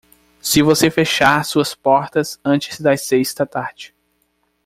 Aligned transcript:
Se 0.41 0.63
você 0.63 0.89
fechar 0.89 1.45
suas 1.45 1.75
portas 1.75 2.39
antes 2.43 2.79
das 2.81 3.01
seis 3.01 3.35
da 3.35 3.45
tarde. 3.45 3.93